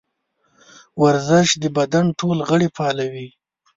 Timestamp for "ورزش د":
1.03-1.63